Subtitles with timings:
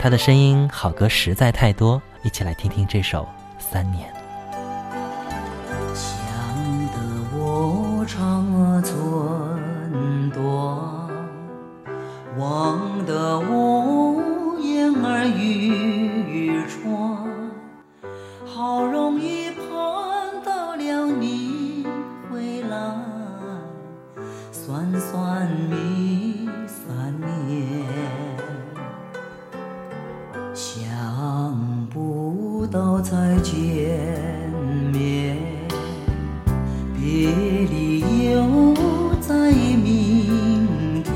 [0.00, 3.22] 他的声音好歌实在太多，一起来听听这首
[3.58, 4.08] 《三年》。
[5.92, 6.16] 想
[6.92, 6.98] 得
[7.36, 10.40] 我长寸断，
[12.38, 14.22] 望得我
[14.62, 16.86] 眼儿欲穿，
[18.46, 19.07] 好容
[30.58, 30.74] 想
[31.88, 33.54] 不到再见
[34.92, 35.36] 面，
[36.96, 37.30] 别
[37.70, 38.74] 离又
[39.20, 41.14] 在明天。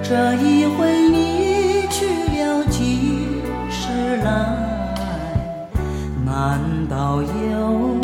[0.00, 2.06] 这一回你去
[2.38, 3.18] 了几
[3.68, 4.28] 时来？
[6.24, 7.97] 难道又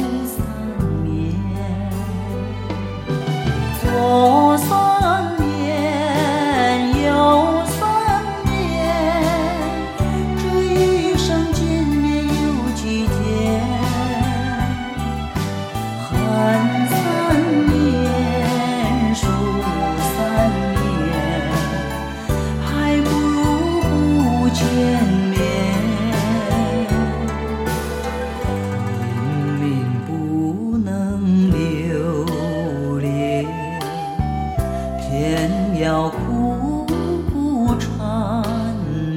[35.16, 36.84] 天要苦
[37.30, 38.42] 苦缠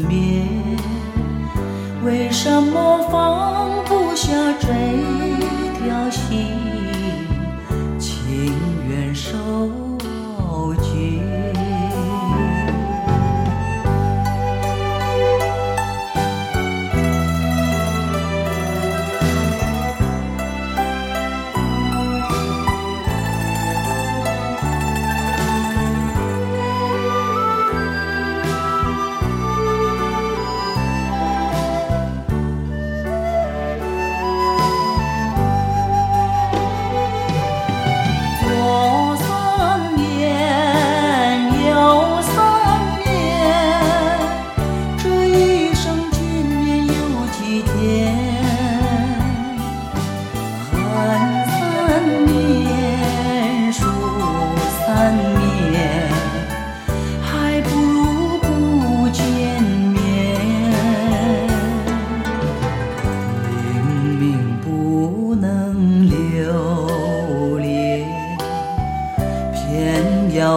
[0.07, 0.47] 绵。
[2.05, 4.67] 为什么放不下这
[5.79, 6.86] 条心，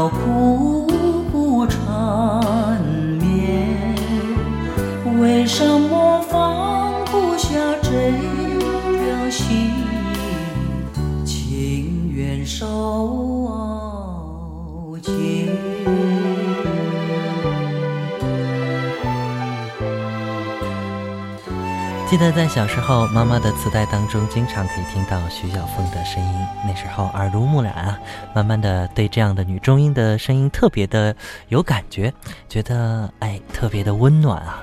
[0.01, 0.87] 要苦
[1.31, 2.81] 苦缠
[3.21, 3.95] 绵。
[5.21, 7.51] 为什么放不下
[7.83, 7.91] 这
[8.97, 9.45] 条心，
[11.23, 13.40] 情愿受
[22.11, 26.47] 记得在小时候，妈妈的磁带当中，经常可以听到徐小凤的声音。
[26.67, 27.97] 那时候耳濡目染啊，
[28.35, 31.15] 慢慢的对这样的女中音的声音特别的
[31.51, 32.13] 有感觉，
[32.49, 34.61] 觉得哎特别的温暖啊。